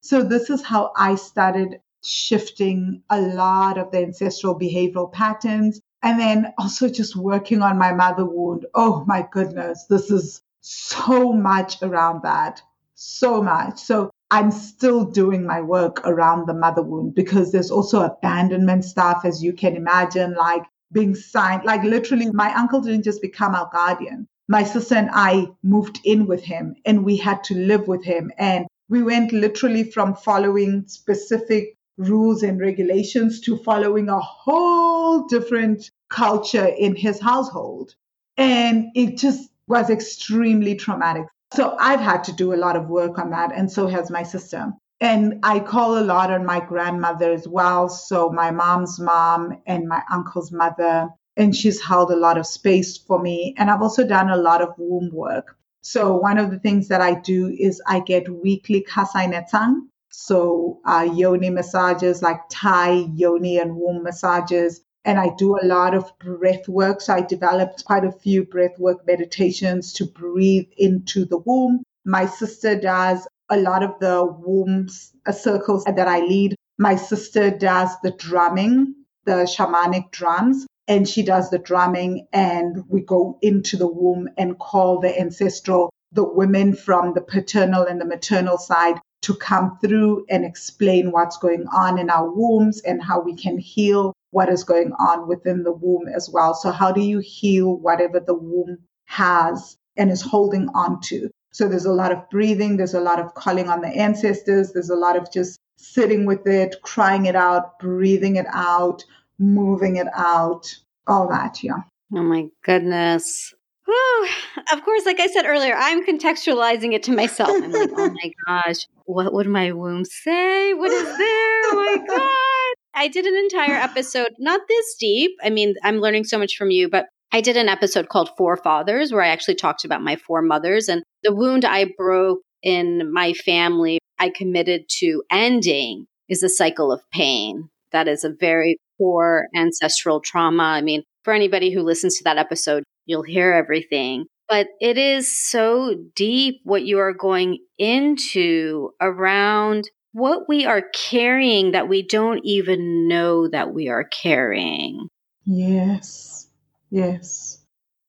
[0.02, 5.80] So this is how I started shifting a lot of the ancestral behavioral patterns.
[6.02, 8.66] And then also just working on my mother wound.
[8.74, 12.62] Oh my goodness, this is so much around that.
[12.96, 13.80] So much.
[13.80, 19.22] So I'm still doing my work around the mother wound because there's also abandonment stuff,
[19.26, 21.64] as you can imagine, like being signed.
[21.64, 24.28] Like literally, my uncle didn't just become our guardian.
[24.48, 28.32] My sister and I moved in with him and we had to live with him.
[28.38, 35.92] And we went literally from following specific rules and regulations to following a whole different
[36.10, 37.94] culture in his household.
[38.38, 41.28] And it just was extremely traumatic.
[41.54, 44.24] So I've had to do a lot of work on that, and so has my
[44.24, 44.72] sister.
[45.02, 47.90] And I call a lot on my grandmother as well.
[47.90, 52.98] So my mom's mom and my uncle's mother, and she's held a lot of space
[52.98, 53.56] for me.
[53.58, 55.58] And I've also done a lot of womb work.
[55.82, 59.88] So one of the things that I do is I get weekly kasai netsang.
[60.10, 64.82] So uh, yoni massages like Thai, yoni, and womb massages.
[65.06, 67.02] And I do a lot of breath work.
[67.02, 71.84] So I developed quite a few breath work meditations to breathe into the womb.
[72.06, 76.56] My sister does a lot of the wombs uh, circles that I lead.
[76.78, 78.96] My sister does the drumming,
[79.26, 84.58] the shamanic drums and she does the drumming and we go into the womb and
[84.58, 90.26] call the ancestral the women from the paternal and the maternal side to come through
[90.30, 94.64] and explain what's going on in our wombs and how we can heal what is
[94.64, 96.54] going on within the womb as well.
[96.54, 101.30] So, how do you heal whatever the womb has and is holding on to?
[101.52, 104.90] So, there's a lot of breathing, there's a lot of calling on the ancestors, there's
[104.90, 109.04] a lot of just sitting with it, crying it out, breathing it out,
[109.40, 110.76] moving it out,
[111.08, 111.64] all that.
[111.64, 111.82] Yeah.
[112.14, 113.54] Oh my goodness.
[113.86, 114.28] Whew.
[114.72, 117.50] Of course, like I said earlier, I'm contextualizing it to myself.
[117.52, 120.72] I'm like, oh my gosh, what would my womb say?
[120.76, 121.62] What is there?
[121.66, 122.76] Oh my God.
[122.94, 125.32] I did an entire episode, not this deep.
[125.44, 128.56] I mean, I'm learning so much from you, but I did an episode called Four
[128.56, 133.12] Forefathers where I actually talked about my four mothers and the wound I broke in
[133.12, 137.70] my family, I committed to ending is a cycle of pain.
[137.92, 140.64] That is a very core ancestral trauma.
[140.64, 144.26] I mean, for anybody who listens to that episode, you'll hear everything.
[144.50, 151.72] But it is so deep what you are going into around what we are carrying
[151.74, 155.08] that we don't even know that we are carrying.
[155.46, 156.48] Yes.
[156.90, 157.60] Yes.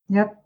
[0.08, 0.42] Yep.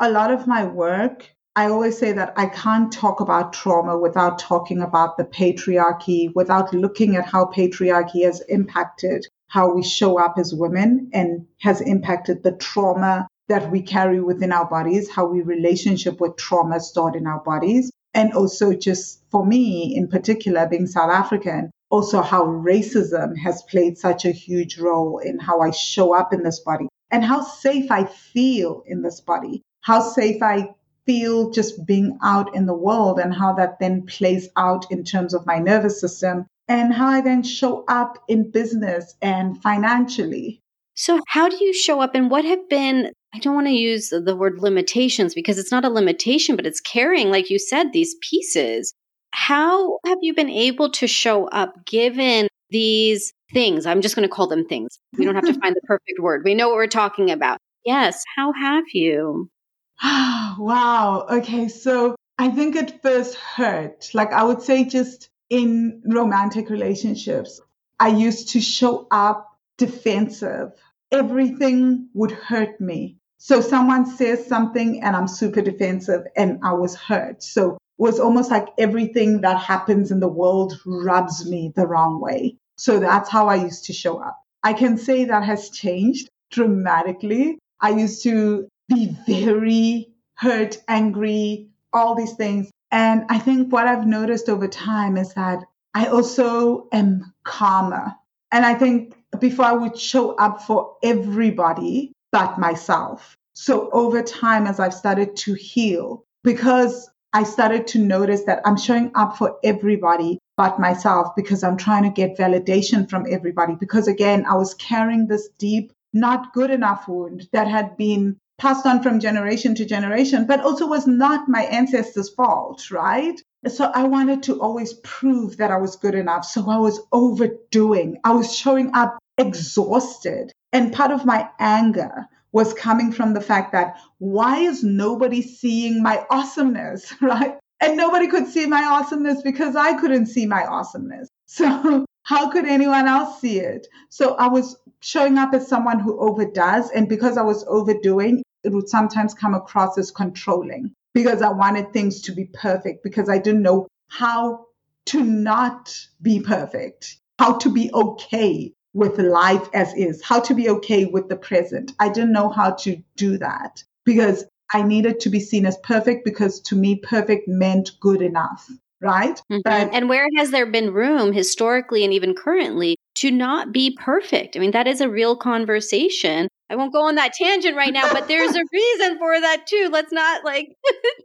[0.00, 4.38] A lot of my work I always say that I can't talk about trauma without
[4.38, 10.34] talking about the patriarchy, without looking at how patriarchy has impacted how we show up
[10.38, 15.42] as women and has impacted the trauma that we carry within our bodies, how we
[15.42, 17.90] relationship with trauma stored in our bodies.
[18.14, 23.98] And also just for me in particular, being South African, also how racism has played
[23.98, 27.90] such a huge role in how I show up in this body and how safe
[27.90, 33.18] I feel in this body, how safe I feel just being out in the world
[33.18, 37.20] and how that then plays out in terms of my nervous system and how I
[37.20, 40.60] then show up in business and financially.
[40.94, 43.10] So, how do you show up and what have been?
[43.32, 46.80] I don't want to use the word limitations because it's not a limitation, but it's
[46.80, 48.92] carrying, like you said, these pieces.
[49.32, 53.86] How have you been able to show up given these things?
[53.86, 54.98] I'm just going to call them things.
[55.16, 56.42] We don't have to find the perfect word.
[56.44, 57.58] We know what we're talking about.
[57.84, 58.24] Yes.
[58.36, 59.48] How have you?
[60.02, 61.26] wow.
[61.30, 61.68] Okay.
[61.68, 64.10] So I think it first hurt.
[64.12, 67.60] Like I would say, just in romantic relationships,
[68.00, 70.72] I used to show up defensive.
[71.12, 73.19] Everything would hurt me.
[73.42, 77.42] So someone says something and I'm super defensive and I was hurt.
[77.42, 82.20] So it was almost like everything that happens in the world rubs me the wrong
[82.20, 82.58] way.
[82.76, 84.38] So that's how I used to show up.
[84.62, 87.58] I can say that has changed dramatically.
[87.80, 92.70] I used to be very hurt, angry, all these things.
[92.90, 98.12] And I think what I've noticed over time is that I also am calmer.
[98.52, 103.36] And I think before I would show up for everybody but myself.
[103.54, 108.76] So over time, as I've started to heal, because I started to notice that I'm
[108.76, 113.76] showing up for everybody but myself because I'm trying to get validation from everybody.
[113.76, 118.84] Because again, I was carrying this deep, not good enough wound that had been passed
[118.84, 123.40] on from generation to generation, but also was not my ancestors' fault, right?
[123.68, 126.44] So I wanted to always prove that I was good enough.
[126.44, 128.18] So I was overdoing.
[128.22, 130.52] I was showing up exhausted.
[130.72, 136.02] And part of my anger was coming from the fact that why is nobody seeing
[136.02, 137.56] my awesomeness, right?
[137.80, 141.28] And nobody could see my awesomeness because I couldn't see my awesomeness.
[141.52, 143.88] So how could anyone else see it?
[144.08, 146.88] So I was showing up as someone who overdoes.
[146.90, 151.92] And because I was overdoing, it would sometimes come across as controlling because I wanted
[151.92, 154.66] things to be perfect because I didn't know how
[155.06, 160.68] to not be perfect, how to be okay with life as is, how to be
[160.68, 161.92] okay with the present.
[162.00, 166.24] I didn't know how to do that because I needed to be seen as perfect
[166.24, 168.70] because to me, perfect meant good enough.
[169.00, 169.40] right?
[169.50, 169.60] Mm-hmm.
[169.64, 174.56] But, and where has there been room historically and even currently to not be perfect?
[174.56, 176.48] I mean, that is a real conversation.
[176.68, 179.88] I won't go on that tangent right now, but there's a reason for that too.
[179.90, 180.68] Let's not like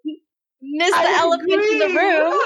[0.61, 1.71] miss the I elephant agree.
[1.73, 2.39] in the room.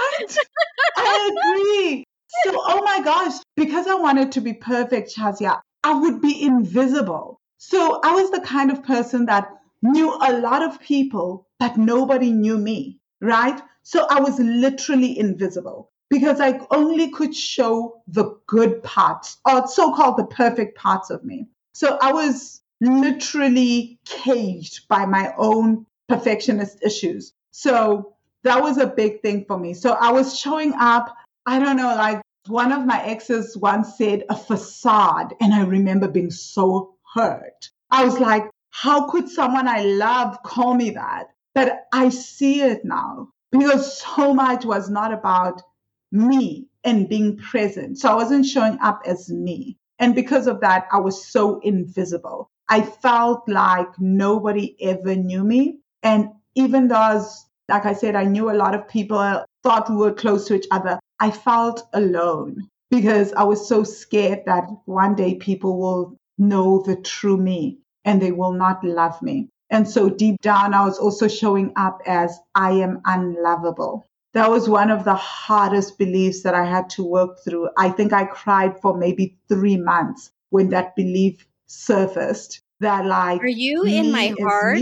[0.97, 2.05] I agree.
[2.43, 7.39] So, oh my gosh, because I wanted to be perfect, Shazia, I would be invisible.
[7.57, 9.49] So I was the kind of person that
[9.81, 13.59] knew a lot of people, but nobody knew me, right?
[13.83, 19.93] So I was literally invisible because I only could show the good parts or so
[19.93, 21.47] called the perfect parts of me.
[21.73, 27.33] So I was literally caged by my own perfectionist issues.
[27.51, 28.13] So
[28.43, 29.73] that was a big thing for me.
[29.73, 31.15] So I was showing up,
[31.49, 35.33] I don't know, like one of my exes once said a facade.
[35.41, 37.71] And I remember being so hurt.
[37.89, 41.29] I was like, how could someone I love call me that?
[41.55, 45.63] But I see it now because so much was not about
[46.11, 47.97] me and being present.
[47.97, 49.75] So I wasn't showing up as me.
[49.97, 52.51] And because of that, I was so invisible.
[52.69, 55.79] I felt like nobody ever knew me.
[56.03, 59.89] And even though, I was, like I said, I knew a lot of people, thought
[59.89, 64.69] we were close to each other, I felt alone because I was so scared that
[64.85, 69.49] one day people will know the true me and they will not love me.
[69.69, 74.07] And so deep down, I was also showing up as I am unlovable.
[74.33, 77.69] That was one of the hardest beliefs that I had to work through.
[77.77, 82.61] I think I cried for maybe three months when that belief surfaced.
[82.81, 84.79] That like, are you in my heart?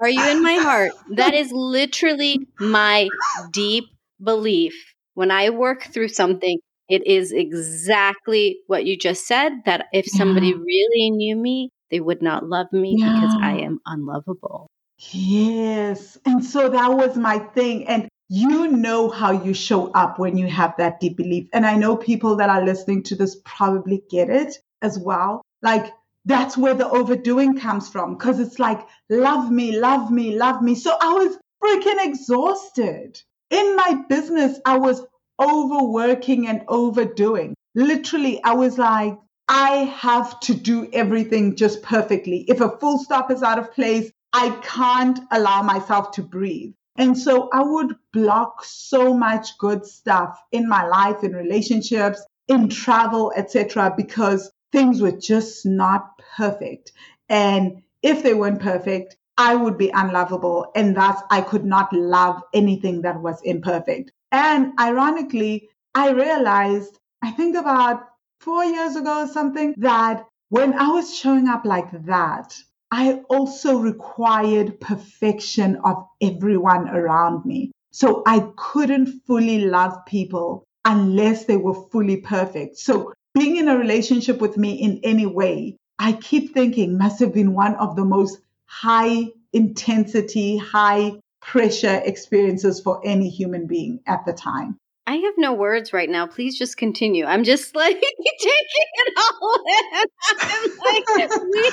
[0.00, 0.92] are you in my heart?
[1.12, 3.08] That is literally my
[3.50, 3.84] deep
[4.22, 4.74] belief.
[5.18, 10.54] When I work through something, it is exactly what you just said that if somebody
[10.54, 13.14] really knew me, they would not love me yeah.
[13.14, 14.68] because I am unlovable.
[15.10, 16.18] Yes.
[16.24, 17.88] And so that was my thing.
[17.88, 21.48] And you know how you show up when you have that deep belief.
[21.52, 25.42] And I know people that are listening to this probably get it as well.
[25.62, 25.92] Like,
[26.26, 30.76] that's where the overdoing comes from because it's like, love me, love me, love me.
[30.76, 33.20] So I was freaking exhausted.
[33.50, 35.04] In my business, I was
[35.40, 37.54] overworking and overdoing.
[37.74, 39.18] Literally, I was like,
[39.48, 42.44] I have to do everything just perfectly.
[42.48, 46.74] If a full stop is out of place, I can't allow myself to breathe.
[46.96, 52.68] And so I would block so much good stuff in my life, in relationships, in
[52.68, 56.92] travel, etc., because things were just not perfect.
[57.28, 60.70] And if they weren't perfect, I would be unlovable.
[60.74, 64.10] And thus I could not love anything that was imperfect.
[64.32, 68.02] And ironically, I realized, I think about
[68.40, 72.54] four years ago or something, that when I was showing up like that,
[72.90, 77.70] I also required perfection of everyone around me.
[77.92, 82.78] So I couldn't fully love people unless they were fully perfect.
[82.78, 87.34] So being in a relationship with me in any way, I keep thinking must have
[87.34, 94.24] been one of the most high intensity, high pressure experiences for any human being at
[94.26, 94.78] the time.
[95.06, 96.26] I have no words right now.
[96.26, 97.24] Please just continue.
[97.24, 97.98] I'm just like
[98.40, 100.04] taking it all in.
[100.40, 101.72] I'm like, please,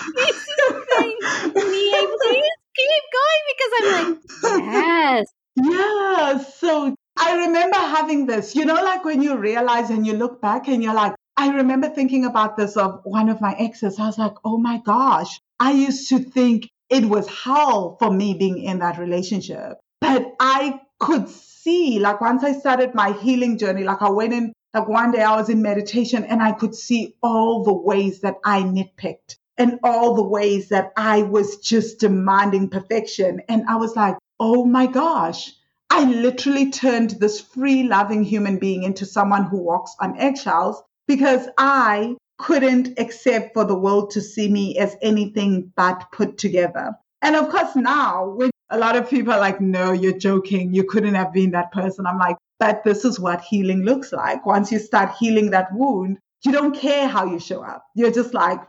[1.53, 5.27] please keep going because I'm like, yes.
[5.55, 6.37] Yeah.
[6.37, 10.69] So I remember having this, you know, like when you realize and you look back
[10.69, 13.99] and you're like, I remember thinking about this of one of my exes.
[13.99, 18.33] I was like, oh my gosh, I used to think it was hell for me
[18.33, 19.79] being in that relationship.
[19.99, 24.53] But I could see, like once I started my healing journey, like I went in,
[24.73, 28.35] like one day I was in meditation and I could see all the ways that
[28.45, 33.41] I nitpicked and all the ways that I was just demanding perfection.
[33.49, 35.51] And I was like, oh my gosh,
[35.89, 41.47] I literally turned this free, loving human being into someone who walks on eggshells because
[41.57, 46.93] I couldn't accept for the world to see me as anything but put together.
[47.21, 50.73] And of course, now when a lot of people are like, no, you're joking.
[50.73, 52.05] You couldn't have been that person.
[52.05, 54.45] I'm like, but this is what healing looks like.
[54.45, 57.85] Once you start healing that wound, you don't care how you show up.
[57.95, 58.59] You're just like,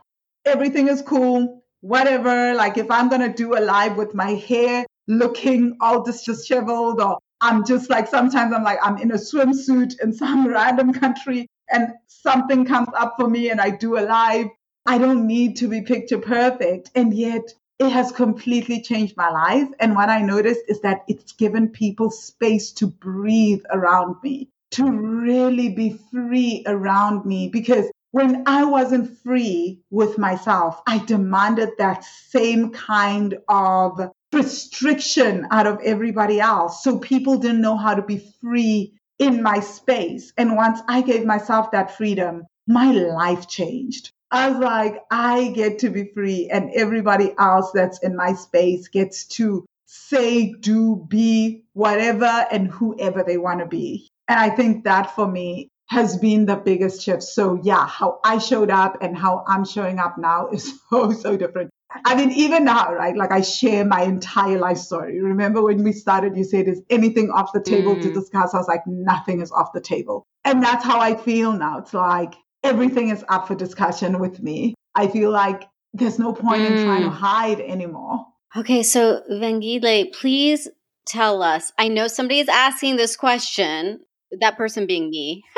[0.45, 2.53] everything is cool, whatever.
[2.53, 7.17] Like if I'm going to do a live with my hair looking all disheveled or
[7.41, 11.93] I'm just like, sometimes I'm like, I'm in a swimsuit in some random country and
[12.07, 14.47] something comes up for me and I do a live.
[14.85, 16.91] I don't need to be picture perfect.
[16.95, 19.67] And yet it has completely changed my life.
[19.79, 24.89] And what I noticed is that it's given people space to breathe around me, to
[24.89, 27.49] really be free around me.
[27.49, 33.99] Because when I wasn't free with myself, I demanded that same kind of
[34.33, 36.83] restriction out of everybody else.
[36.83, 40.33] So people didn't know how to be free in my space.
[40.37, 44.11] And once I gave myself that freedom, my life changed.
[44.29, 48.89] I was like, I get to be free, and everybody else that's in my space
[48.89, 54.09] gets to say, do, be whatever and whoever they want to be.
[54.27, 57.23] And I think that for me has been the biggest shift.
[57.23, 61.37] So, yeah, how I showed up and how I'm showing up now is so, so
[61.37, 61.71] different.
[62.05, 63.15] I mean, even now, right?
[63.15, 65.19] Like I share my entire life story.
[65.21, 68.01] Remember when we started, you said, is anything off the table mm.
[68.01, 68.53] to discuss?
[68.53, 70.25] I was like, nothing is off the table.
[70.43, 71.79] And that's how I feel now.
[71.79, 74.75] It's like everything is up for discussion with me.
[74.95, 76.71] I feel like there's no point mm.
[76.71, 77.13] in trying to mm.
[77.13, 78.25] hide anymore.
[78.55, 80.67] Okay, so Vangile, please
[81.05, 81.71] tell us.
[81.77, 83.99] I know somebody is asking this question,
[84.39, 85.43] that person being me.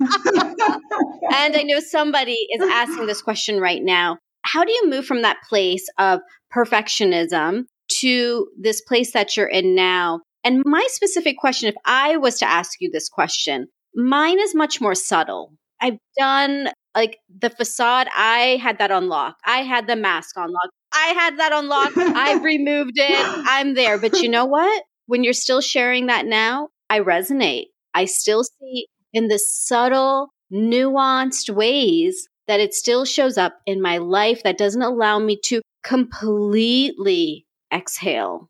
[0.00, 4.18] and I know somebody is asking this question right now.
[4.42, 6.20] How do you move from that place of
[6.54, 7.64] perfectionism
[8.00, 10.20] to this place that you're in now?
[10.44, 14.80] And my specific question, if I was to ask you this question, mine is much
[14.80, 15.52] more subtle.
[15.80, 19.36] I've done like the facade, I had that on lock.
[19.44, 20.70] I had the mask on lock.
[20.92, 21.92] I had that on lock.
[21.96, 23.44] I've removed it.
[23.46, 23.98] I'm there.
[23.98, 24.82] But you know what?
[25.06, 27.66] When you're still sharing that now, I resonate.
[27.94, 33.98] I still see in the subtle, nuanced ways that it still shows up in my
[33.98, 38.48] life that doesn't allow me to completely exhale.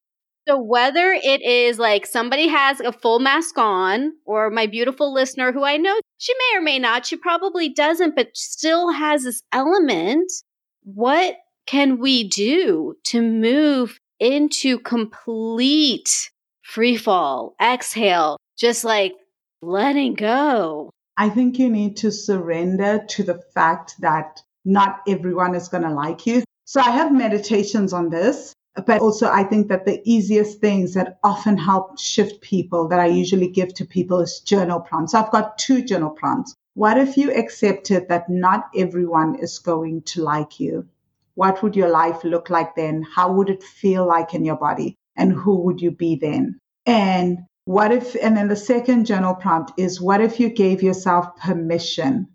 [0.48, 5.52] So whether it is like somebody has a full mask on or my beautiful listener
[5.52, 9.42] who I know she may or may not, she probably doesn't, but still has this
[9.52, 10.32] element,
[10.82, 11.36] what
[11.66, 16.30] can we do to move into complete
[16.62, 19.14] free fall, exhale, just like
[19.60, 20.90] letting go?
[21.16, 25.92] I think you need to surrender to the fact that not everyone is going to
[25.92, 26.42] like you.
[26.64, 28.54] So I have meditations on this,
[28.86, 33.06] but also I think that the easiest things that often help shift people that I
[33.06, 35.14] usually give to people is journal prompts.
[35.14, 36.54] I've got two journal prompts.
[36.74, 40.88] What if you accepted that not everyone is going to like you?
[41.34, 43.02] What would your life look like then?
[43.02, 44.96] How would it feel like in your body?
[45.16, 46.58] And who would you be then?
[46.86, 51.36] And what if, and then the second journal prompt is what if you gave yourself
[51.36, 52.28] permission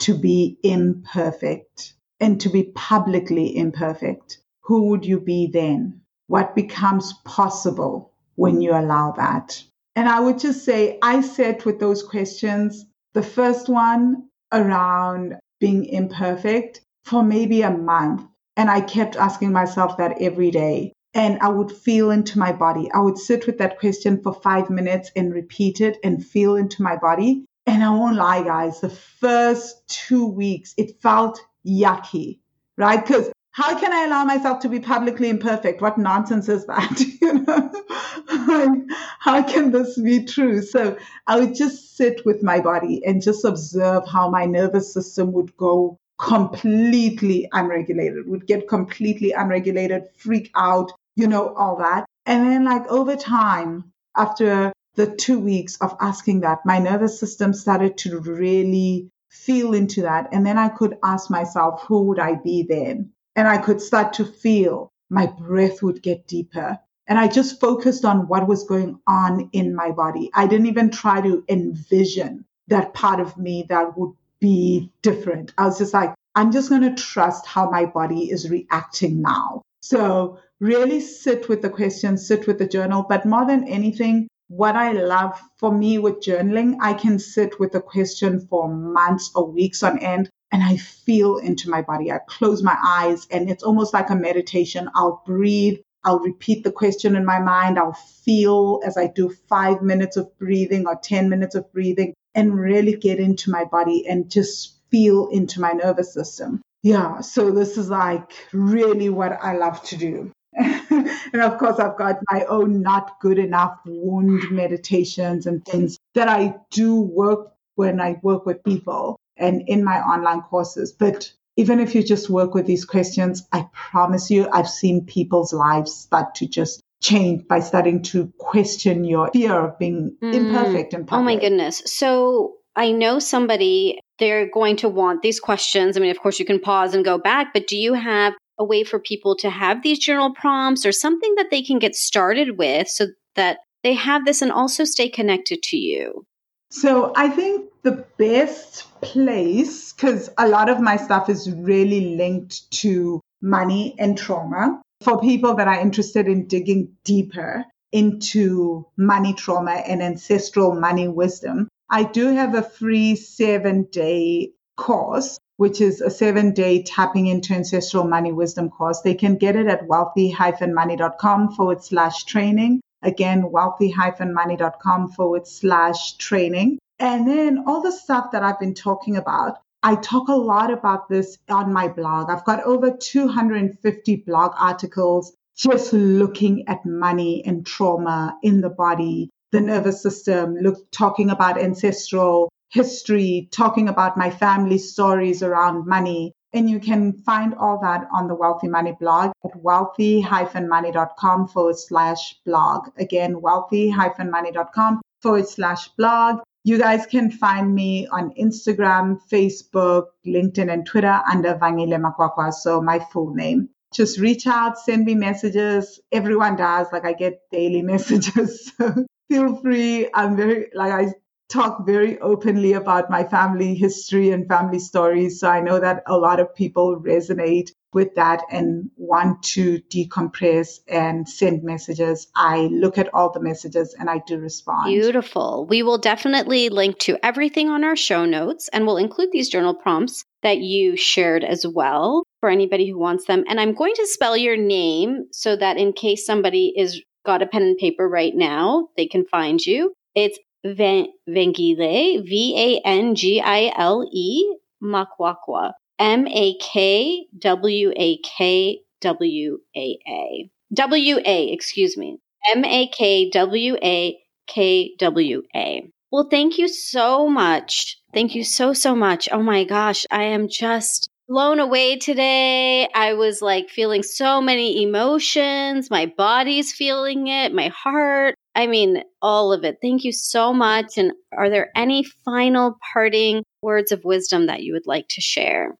[0.00, 4.38] to be imperfect and to be publicly imperfect?
[4.62, 6.00] Who would you be then?
[6.28, 9.62] What becomes possible when you allow that?
[9.96, 12.86] And I would just say, I sat with those questions.
[13.12, 18.22] The first one around being imperfect for maybe a month.
[18.56, 22.90] And I kept asking myself that every day and I would feel into my body.
[22.92, 26.82] I would sit with that question for five minutes and repeat it and feel into
[26.82, 27.44] my body.
[27.66, 32.38] And I won't lie, guys, the first two weeks, it felt yucky,
[32.76, 33.04] right?
[33.04, 35.82] Because how can I allow myself to be publicly imperfect?
[35.82, 37.00] What nonsense is that?
[37.20, 38.86] you know,
[39.18, 40.62] how can this be true?
[40.62, 40.96] So
[41.26, 45.56] I would just sit with my body and just observe how my nervous system would
[45.56, 52.06] go completely unregulated, would get completely unregulated, freak out, you know, all that.
[52.26, 57.52] And then, like, over time, after the two weeks of asking that, my nervous system
[57.52, 60.28] started to really feel into that.
[60.32, 63.12] And then I could ask myself, who would I be then?
[63.36, 66.78] And I could start to feel my breath would get deeper.
[67.06, 70.30] And I just focused on what was going on in my body.
[70.34, 75.52] I didn't even try to envision that part of me that would be different.
[75.58, 79.62] I was just like, I'm just going to trust how my body is reacting now.
[79.82, 83.04] So really sit with the question, sit with the journal.
[83.08, 87.72] But more than anything, what I love for me with journaling, I can sit with
[87.72, 92.10] the question for months or weeks on end and I feel into my body.
[92.10, 94.90] I close my eyes and it's almost like a meditation.
[94.94, 95.78] I'll breathe.
[96.02, 97.78] I'll repeat the question in my mind.
[97.78, 97.92] I'll
[98.24, 102.96] feel as I do five minutes of breathing or 10 minutes of breathing and really
[102.96, 106.60] get into my body and just feel into my nervous system.
[106.82, 107.20] Yeah.
[107.20, 110.32] So this is like really what I love to do.
[110.58, 116.28] and of course, I've got my own not good enough wound meditations and things that
[116.28, 120.92] I do work when I work with people and in my online courses.
[120.92, 125.52] But even if you just work with these questions, I promise you, I've seen people's
[125.52, 130.34] lives start to just change by starting to question your fear of being mm.
[130.34, 131.82] imperfect and Oh my goodness.
[131.86, 135.96] So I know somebody, they're going to want these questions.
[135.96, 138.64] I mean, of course, you can pause and go back, but do you have a
[138.64, 142.58] way for people to have these journal prompts or something that they can get started
[142.58, 146.24] with so that they have this and also stay connected to you?
[146.70, 152.70] So I think the best place, because a lot of my stuff is really linked
[152.82, 154.80] to money and trauma.
[155.02, 161.68] For people that are interested in digging deeper, into money trauma and ancestral money wisdom,
[161.90, 167.52] I do have a free seven day course, which is a seven day tapping into
[167.52, 169.02] ancestral money wisdom course.
[169.02, 172.80] They can get it at wealthy-money.com forward slash training.
[173.02, 176.78] Again, wealthy-money.com forward slash training.
[176.98, 181.10] And then all the stuff that I've been talking about, I talk a lot about
[181.10, 182.30] this on my blog.
[182.30, 189.28] I've got over 250 blog articles just looking at money and trauma in the body,
[189.52, 196.32] the nervous system, look, talking about ancestral history, talking about my family stories around money.
[196.52, 202.34] And you can find all that on the Wealthy Money blog at wealthy-money.com forward slash
[202.44, 202.88] blog.
[202.96, 206.40] Again, wealthy-money.com forward slash blog.
[206.64, 212.82] You guys can find me on Instagram, Facebook, LinkedIn, and Twitter under Vangile Makwakwa, so
[212.82, 216.00] my full name just reach out, send me messages.
[216.12, 216.86] Everyone does.
[216.92, 218.72] Like I get daily messages.
[218.76, 220.08] So feel free.
[220.14, 221.12] I'm very, like I
[221.50, 225.40] talk very openly about my family history and family stories.
[225.40, 230.78] So I know that a lot of people resonate with that and want to decompress
[230.88, 232.28] and send messages.
[232.36, 234.86] I look at all the messages and I do respond.
[234.86, 235.66] Beautiful.
[235.68, 239.74] We will definitely link to everything on our show notes and we'll include these journal
[239.74, 243.44] prompts that you shared as well for anybody who wants them.
[243.48, 247.46] And I'm going to spell your name so that in case somebody is got a
[247.46, 249.92] pen and paper right now, they can find you.
[250.14, 258.18] It's Vangile, V A N G I L E, Makwakwa, M A K W A
[258.18, 260.50] K W A A.
[260.72, 262.18] W A, excuse me.
[262.54, 265.90] M A K W A K W A.
[266.12, 267.98] Well, thank you so much.
[268.12, 269.28] Thank you so, so much.
[269.30, 272.88] Oh my gosh, I am just blown away today.
[272.92, 275.88] I was like feeling so many emotions.
[275.88, 278.34] My body's feeling it, my heart.
[278.54, 279.78] I mean, all of it.
[279.80, 280.98] Thank you so much.
[280.98, 285.76] And are there any final parting words of wisdom that you would like to share?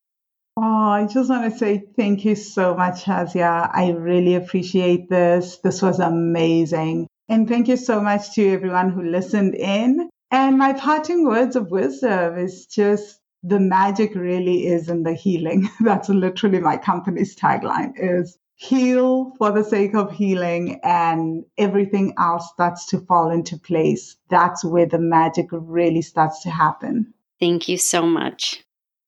[0.56, 3.70] Oh, I just want to say thank you so much, Shazia.
[3.72, 5.58] I really appreciate this.
[5.58, 7.06] This was amazing.
[7.28, 10.10] And thank you so much to everyone who listened in.
[10.30, 15.68] And my parting words of wisdom is just the magic really is in the healing.
[15.80, 22.46] That's literally my company's tagline is heal for the sake of healing and everything else
[22.52, 24.16] starts to fall into place.
[24.28, 27.14] That's where the magic really starts to happen.
[27.40, 28.62] Thank you so much.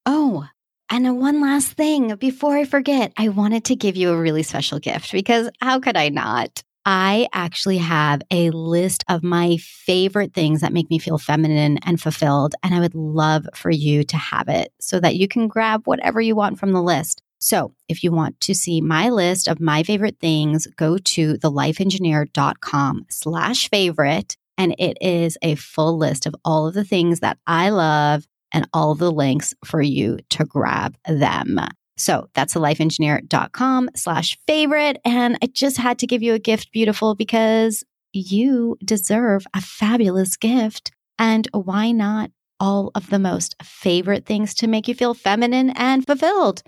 [0.06, 0.46] Oh,
[0.88, 4.78] and one last thing before I forget, I wanted to give you a really special
[4.78, 6.62] gift because how could I not?
[6.86, 12.00] I actually have a list of my favorite things that make me feel feminine and
[12.00, 12.54] fulfilled.
[12.62, 16.22] And I would love for you to have it so that you can grab whatever
[16.22, 17.21] you want from the list.
[17.42, 23.06] So if you want to see my list of my favorite things, go to thelifeengineer.com
[23.10, 24.36] slash favorite.
[24.56, 28.68] And it is a full list of all of the things that I love and
[28.72, 31.58] all the links for you to grab them.
[31.96, 35.00] So that's thelifeengineer.com slash favorite.
[35.04, 37.82] And I just had to give you a gift, beautiful, because
[38.12, 40.92] you deserve a fabulous gift.
[41.18, 42.30] And why not
[42.60, 46.62] all of the most favorite things to make you feel feminine and fulfilled?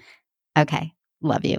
[0.57, 0.95] Okay.
[1.21, 1.59] Love you.